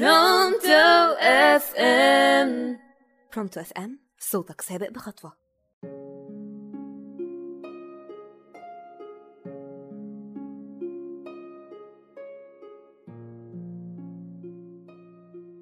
برونتو 0.00 1.14
أف 1.20 1.74
إم. 1.76 2.78
برونتو 3.34 3.60
أف 3.60 3.72
إم 3.72 3.98
صوتك 4.18 4.60
سابق 4.60 4.90
بخطوة. 4.90 5.32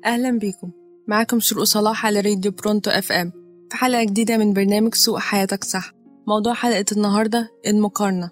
أهلا 0.05 0.39
بيكم. 0.39 0.71
معاكم 1.09 1.41
شروق 1.41 1.65
صلاح 1.65 2.07
على 2.07 2.21
راديو 2.21 2.53
برونتو 2.53 2.91
أف 2.91 3.13
إم. 3.13 3.33
في 3.71 3.77
حلقة 3.77 4.05
جديدة 4.05 4.37
من 4.37 4.53
برنامج 4.53 4.95
سوق 4.95 5.19
حياتك 5.19 5.65
صح. 5.65 5.93
موضوع 6.27 6.55
حلقة 6.55 6.85
النهاردة 6.93 7.49
المقارنة. 7.67 8.31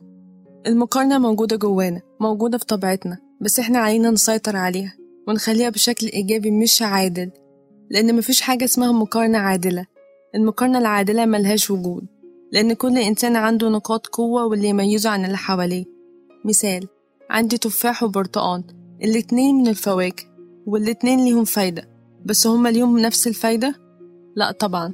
المقارنة 0.67 1.19
موجودة 1.19 1.57
جوانا 1.57 2.01
موجودة 2.21 2.59
في 2.59 2.64
طبيعتنا 2.64 3.19
بس 3.41 3.59
إحنا 3.59 3.79
علينا 3.79 4.11
نسيطر 4.11 4.57
عليها. 4.57 5.00
ونخليها 5.29 5.71
بشكل 5.71 6.07
إيجابي 6.07 6.50
مش 6.50 6.82
عادل 6.82 7.30
لأن 7.91 8.16
مفيش 8.16 8.41
حاجة 8.41 8.65
اسمها 8.65 8.92
مقارنة 8.92 9.38
عادلة. 9.38 9.87
المقارنة 10.34 10.78
العادلة 10.78 11.27
ملهاش 11.27 11.70
وجود 11.70 12.06
لأن 12.52 12.73
كل 12.73 12.98
إنسان 12.98 13.37
عنده 13.37 13.69
نقاط 13.69 14.06
قوة 14.06 14.47
واللي 14.47 14.69
يميزه 14.69 15.11
عن 15.11 15.25
اللي 15.25 15.37
حواليه. 15.37 15.84
مثال 16.45 16.88
عندي 17.30 17.59
تفاح 17.59 18.02
وبرتقان 18.02 18.64
الاتنين 19.02 19.55
من 19.55 19.69
الفواكه 19.69 20.25
والاتنين 20.66 21.25
ليهم 21.25 21.45
فايدة. 21.45 21.89
بس 22.25 22.47
هما 22.47 22.69
ليهم 22.69 22.98
نفس 22.98 23.27
الفايدة؟ 23.27 23.75
لأ 24.37 24.52
طبعا. 24.52 24.92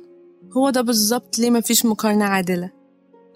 هو 0.57 0.71
ده 0.71 0.81
بالظبط 0.81 1.39
ليه 1.39 1.51
مفيش 1.51 1.87
مقارنة 1.87 2.25
عادلة. 2.25 2.71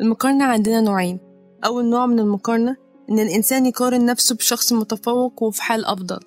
المقارنة 0.01 0.45
عندنا 0.45 0.81
نوعين. 0.81 1.19
أول 1.65 1.85
نوع 1.85 2.07
من 2.07 2.19
المقارنة 2.19 2.77
إن 3.11 3.19
الإنسان 3.19 3.67
يقارن 3.67 4.05
نفسه 4.07 4.35
بشخص 4.35 4.73
متفوق 4.73 5.43
وفي 5.43 5.63
حال 5.63 5.85
أفضل. 5.85 6.21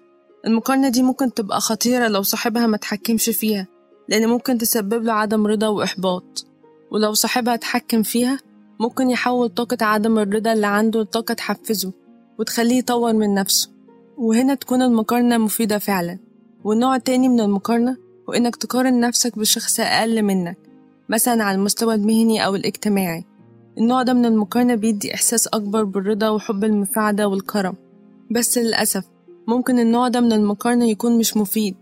المقارنة 0.45 0.89
دي 0.89 1.03
ممكن 1.03 1.33
تبقى 1.33 1.61
خطيرة 1.61 2.07
لو 2.07 2.21
صاحبها 2.21 2.67
ما 2.67 2.77
تحكمش 2.77 3.29
فيها 3.29 3.67
لأن 4.09 4.29
ممكن 4.29 4.57
تسبب 4.57 5.03
له 5.03 5.13
عدم 5.13 5.47
رضا 5.47 5.67
وإحباط. 5.67 6.45
ولو 6.91 7.13
صاحبها 7.13 7.53
اتحكم 7.53 8.03
فيها 8.03 8.39
ممكن 8.79 9.09
يحول 9.09 9.49
طاقة 9.49 9.85
عدم 9.85 10.19
الرضا 10.19 10.53
اللي 10.53 10.67
عنده 10.67 11.01
لطاقة 11.01 11.33
تحفزه 11.33 11.91
وتخليه 12.39 12.77
يطور 12.77 13.13
من 13.13 13.33
نفسه. 13.33 13.69
وهنا 14.17 14.55
تكون 14.55 14.81
المقارنة 14.81 15.37
مفيدة 15.37 15.77
فعلا. 15.79 16.19
والنوع 16.63 16.95
التاني 16.95 17.29
من 17.29 17.39
المقارنة 17.39 17.97
هو 18.29 18.33
إنك 18.33 18.55
تقارن 18.55 18.99
نفسك 18.99 19.39
بشخص 19.39 19.79
أقل 19.79 20.21
منك 20.23 20.57
مثلا 21.09 21.43
على 21.43 21.55
المستوى 21.55 21.95
المهني 21.95 22.45
أو 22.45 22.55
الاجتماعي. 22.55 23.25
النوع 23.77 24.03
ده 24.03 24.13
من 24.13 24.25
المقارنة 24.25 24.75
بيدي 24.75 25.13
إحساس 25.13 25.47
أكبر 25.47 25.83
بالرضا 25.83 26.29
وحب 26.29 26.63
المساعدة 26.63 27.27
والكرم. 27.27 27.75
بس 28.31 28.57
للأسف 28.57 29.03
ممكن 29.47 29.79
النوع 29.79 30.07
ده 30.07 30.21
من 30.21 30.33
المقارنة 30.33 30.85
يكون 30.89 31.17
مش 31.17 31.37
مفيد. 31.37 31.75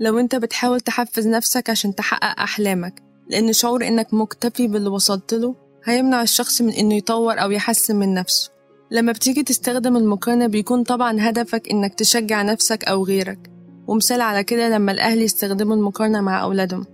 لو 0.00 0.18
انت 0.18 0.36
بتحاول 0.36 0.80
تحفز 0.80 1.28
نفسك 1.28 1.70
عشان 1.70 1.94
تحقق 1.94 2.40
أحلامك 2.40 3.02
لأن 3.28 3.52
شعور 3.52 3.86
إنك 3.88 4.14
مكتفي 4.14 4.68
باللي 4.68 4.88
وصلت 4.88 5.34
له 5.34 5.54
هيمنع 5.84 6.22
الشخص 6.22 6.62
من 6.62 6.72
إنه 6.72 6.94
يطور 6.94 7.42
أو 7.42 7.50
يحسن 7.50 7.96
من 7.96 8.14
نفسه. 8.14 8.50
لما 8.90 9.12
بتيجي 9.12 9.42
تستخدم 9.42 9.96
المقارنة 9.96 10.46
بيكون 10.46 10.82
طبعا 10.82 11.16
هدفك 11.20 11.70
إنك 11.70 11.94
تشجع 11.94 12.42
نفسك 12.42 12.84
أو 12.84 13.04
غيرك. 13.04 13.50
ومثال 13.86 14.20
على 14.20 14.44
كده 14.44 14.68
لما 14.68 14.92
الأهل 14.92 15.22
يستخدموا 15.22 15.76
المقارنة 15.76 16.20
مع 16.20 16.42
أولادهم 16.42 16.86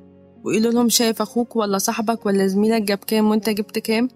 ويقولوا 0.44 0.72
لهم 0.72 0.88
شايف 0.88 1.22
أخوك 1.22 1.56
ولا 1.56 1.78
صاحبك 1.78 2.26
ولا 2.26 2.46
زميلك 2.46 2.82
جاب 2.82 2.98
كام 2.98 3.30
وأنت 3.30 3.50
جبت 3.50 3.78
كام؟ 3.78 4.08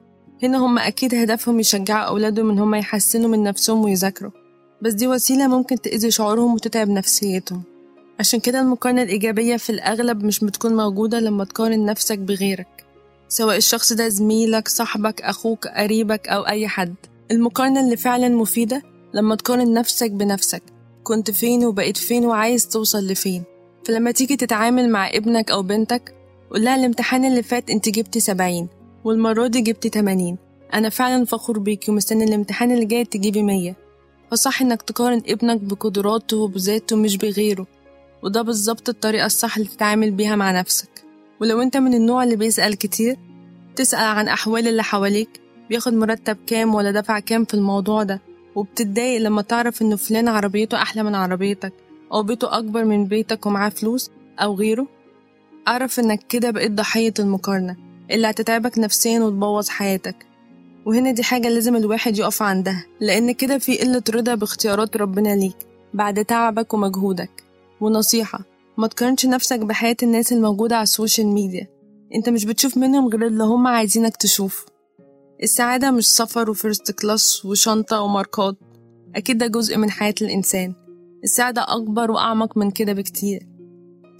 هنا 0.43 0.59
هم 0.59 0.79
أكيد 0.79 1.15
هدفهم 1.15 1.61
يشجعوا 1.61 2.07
أولادهم 2.09 2.51
إن 2.51 2.59
هم 2.59 2.75
يحسنوا 2.75 3.31
من 3.31 3.43
نفسهم 3.43 3.85
ويذاكروا. 3.85 4.31
بس 4.83 4.93
دي 4.93 5.07
وسيلة 5.09 5.47
ممكن 5.47 5.81
تأذي 5.81 6.11
شعورهم 6.11 6.55
وتتعب 6.55 6.89
نفسيتهم. 6.89 7.63
عشان 8.21 8.41
كده 8.41 8.61
المقارنة 8.61 9.03
الإيجابية 9.03 9.57
في 9.57 9.71
الأغلب 9.71 10.25
مش 10.25 10.41
بتكون 10.45 10.77
موجودة 10.77 11.21
لما 11.21 11.45
تقارن 11.45 11.85
نفسك 11.85 12.19
بغيرك 12.19 12.85
سواء 13.29 13.57
الشخص 13.57 13.93
ده 13.93 14.09
زميلك 14.09 14.69
صاحبك 14.69 15.23
أخوك 15.23 15.67
قريبك 15.67 16.29
أو 16.29 16.43
أي 16.47 16.69
حد. 16.69 16.95
المقارنة 17.31 17.81
اللي 17.81 17.97
فعلا 17.97 18.29
مفيدة 18.29 18.83
لما 19.15 19.35
تقارن 19.37 19.73
نفسك 19.73 20.11
بنفسك 20.11 20.63
كنت 21.05 21.31
فين 21.31 21.65
وبقيت 21.67 21.97
فين 21.97 22.27
وعايز 22.27 22.69
توصل 22.69 23.07
لفين. 23.07 23.43
فلما 23.85 24.11
تيجي 24.11 24.37
تتعامل 24.37 24.91
مع 24.91 25.09
ابنك 25.09 25.51
أو 25.51 25.63
بنتك 25.63 26.15
قولها 26.51 26.77
الامتحان 26.77 27.25
اللي 27.25 27.43
فات 27.43 27.71
أنت 27.71 27.89
جبتي 27.89 28.21
سبعين 28.21 28.69
والمرة 29.05 29.47
دي 29.47 29.61
جبتي 29.61 29.89
تمانين. 29.89 30.37
أنا 30.75 30.89
فعلا 30.89 31.25
فخور 31.25 31.59
بيكي 31.59 31.91
ومستني 31.91 32.25
الامتحان 32.25 32.73
اللي 32.73 32.85
جاي 32.85 33.05
تجيبي 33.05 33.43
مية. 33.43 33.88
فصح 34.31 34.63
إنك 34.63 34.83
تقارن 34.83 35.23
ابنك 35.27 35.61
بقدراته 35.61 36.37
وبذاته 36.37 36.97
مش 36.97 37.17
بغيره 37.17 37.67
وده 38.23 38.43
بالظبط 38.43 38.89
الطريقة 38.89 39.27
الصح 39.27 39.57
اللي 39.57 39.69
تتعامل 39.69 40.11
بيها 40.11 40.37
مع 40.37 40.61
نفسك. 40.61 41.05
ولو 41.41 41.63
أنت 41.63 41.77
من 41.77 41.95
النوع 41.95 42.25
اللي 42.25 42.37
بيسأل 42.37 42.75
كتير 42.75 43.17
تسأل 43.77 44.05
عن 44.05 44.29
أحوال 44.29 44.69
اللي 44.69 44.83
حواليك 44.83 45.41
بياخد 45.69 45.93
مرتب 45.93 46.37
كام 46.47 46.75
ولا 46.75 46.91
دفع 46.91 47.19
كام 47.19 47.45
في 47.45 47.55
الموضوع 47.55 48.03
ده 48.03 48.21
وبتتضايق 48.55 49.21
لما 49.21 49.43
تعرف 49.43 49.83
إن 49.83 49.97
فلان 49.97 50.29
عربيته 50.29 50.83
أحلى 50.83 51.03
من 51.03 51.15
عربيتك 51.15 51.73
أو 52.13 52.23
بيته 52.23 52.59
أكبر 52.59 52.85
من 52.85 53.05
بيتك 53.05 53.47
ومعاه 53.47 53.69
فلوس 53.69 54.11
أو 54.39 54.55
غيره. 54.55 54.87
أعرف 55.69 56.01
إنك 56.01 56.21
كده 56.29 56.51
بقيت 56.51 56.73
ضحية 56.73 57.15
المقارنة 57.19 57.77
اللي 58.11 58.31
هتتعبك 58.31 58.79
نفسيا 58.79 59.21
وتبوظ 59.21 59.69
حياتك. 59.69 60.27
وهنا 60.89 61.11
دي 61.11 61.23
حاجة 61.23 61.49
لازم 61.49 61.77
الواحد 61.77 62.19
يقف 62.19 62.43
عندها 62.43 62.87
لأن 63.01 63.33
كده 63.33 63.59
في 63.59 63.79
قلة 63.79 64.03
رضا 64.11 64.35
باختيارات 64.35 64.97
ربنا 64.97 65.37
ليك 65.37 65.57
بعد 65.95 66.25
تعبك 66.25 66.75
ومجهودك. 66.75 67.31
ونصيحة 67.81 68.41
ما 68.79 68.87
تقارنش 68.87 69.27
نفسك 69.27 69.59
بحياة 69.59 69.97
الناس 70.03 70.33
الموجودة 70.33 70.77
على 70.77 70.83
ال 70.83 70.89
social 70.89 71.27
media. 71.27 71.67
أنت 72.15 72.29
مش 72.29 72.45
بتشوف 72.45 72.77
منهم 72.77 73.09
غير 73.09 73.27
اللي 73.27 73.45
هم 73.45 73.67
عايزينك 73.67 74.17
تشوف. 74.17 74.67
السعادة 75.43 75.91
مش 75.91 76.07
سفر 76.07 76.51
و 76.51 76.58
first 76.58 76.91
class 76.91 77.45
وشنطة 77.45 78.01
وماركات 78.01 78.57
أكيد 79.17 79.39
ده 79.39 79.47
جزء 79.47 79.77
من 79.77 79.91
حياة 79.91 80.15
الإنسان. 80.23 80.75
السعادة 81.25 81.65
أكبر 81.69 82.11
وأعمق 82.11 82.59
من 82.59 82.71
كده 82.71 82.93
بكتير. 82.93 83.47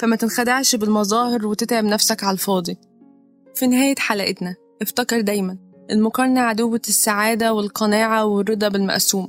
فما 0.01 0.17
تنخدعش 0.17 0.77
بالمظاهر 0.77 1.47
وتتعب 1.47 1.85
نفسك 1.85 2.25
على 2.25 2.35
الفاضي. 2.35 2.77
في 3.55 3.67
نهاية 3.67 3.97
حلقتنا 3.99 4.55
افتكر 4.83 5.21
دايما 5.21 5.68
المقارنة 5.91 6.41
عدوة 6.41 6.81
السعادة 6.89 7.53
والقناعة 7.53 8.25
والرضا 8.25 8.69
بالمقسوم. 8.69 9.29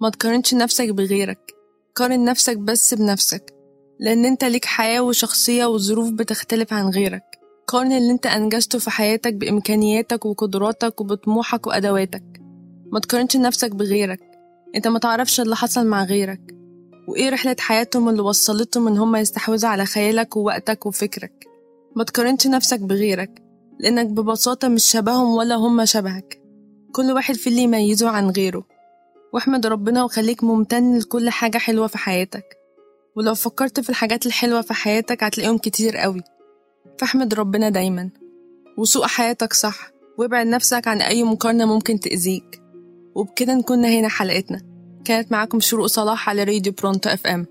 ما 0.00 0.10
تقارنش 0.10 0.54
نفسك 0.54 0.88
بغيرك. 0.88 1.54
قارن 1.94 2.24
نفسك 2.24 2.56
بس 2.56 2.94
بنفسك 2.94 3.54
لأن 4.00 4.24
أنت 4.24 4.44
ليك 4.44 4.64
حياة 4.64 5.00
وشخصية 5.00 5.66
وظروف 5.66 6.10
بتختلف 6.10 6.72
عن 6.72 6.88
غيرك. 6.88 7.22
قارن 7.66 7.92
اللي 7.92 8.10
أنت 8.10 8.26
أنجزته 8.26 8.78
في 8.78 8.90
حياتك 8.90 9.34
بإمكانياتك 9.34 10.26
وقدراتك 10.26 11.00
وبطموحك 11.00 11.66
وأدواتك. 11.66 12.24
ما 12.92 13.00
تقارنش 13.00 13.36
نفسك 13.36 13.74
بغيرك. 13.74 14.20
أنت 14.74 14.88
ما 14.88 14.98
تعرفش 14.98 15.40
اللي 15.40 15.56
حصل 15.56 15.86
مع 15.86 16.04
غيرك. 16.04 16.54
وإيه 17.08 17.30
رحلة 17.30 17.56
حياتهم 17.58 18.08
اللي 18.08 18.22
وصلتهم 18.22 18.88
إن 18.88 18.98
هما 18.98 19.20
يستحوذوا 19.20 19.70
على 19.70 19.86
خيالك 19.86 20.36
ووقتك 20.36 20.86
وفكرك؟ 20.86 21.44
ما 21.96 22.04
تقارنش 22.04 22.46
نفسك 22.46 22.80
بغيرك. 22.80 23.47
لأنك 23.78 24.06
ببساطة 24.06 24.68
مش 24.68 24.84
شبههم 24.84 25.34
ولا 25.34 25.54
هما 25.54 25.84
شبهك. 25.84 26.42
كل 26.92 27.12
واحد 27.12 27.34
في 27.34 27.46
اللي 27.46 27.62
يميزه 27.62 28.08
عن 28.08 28.30
غيره. 28.30 28.64
واحمد 29.32 29.66
ربنا 29.66 30.04
وخليك 30.04 30.44
ممتن 30.44 30.98
لكل 30.98 31.30
حاجة 31.30 31.58
حلوة 31.58 31.86
في 31.86 31.98
حياتك. 31.98 32.44
ولو 33.16 33.34
فكرت 33.34 33.80
في 33.80 33.90
الحاجات 33.90 34.26
الحلوة 34.26 34.60
في 34.60 34.74
حياتك 34.74 35.24
هتلاقيهم 35.24 35.58
كتير 35.58 35.96
قوي. 35.96 36.22
فاحمد 36.98 37.34
ربنا 37.34 37.68
دايما. 37.68 38.10
وسوق 38.78 39.06
حياتك 39.06 39.52
صح. 39.52 39.90
وابعد 40.18 40.46
نفسك 40.46 40.88
عن 40.88 41.02
أي 41.02 41.22
مقارنة 41.22 41.64
ممكن 41.64 42.00
تأذيك. 42.00 42.62
وبكده 43.14 43.54
نكون 43.54 43.84
هنا 43.84 44.08
حلقتنا. 44.08 44.60
كانت 45.04 45.32
معاكم 45.32 45.60
شروق 45.60 45.86
صلاح 45.86 46.28
على 46.28 46.44
راديو 46.44 46.72
برونتو 46.72 47.10
اف 47.10 47.26
ام 47.26 47.46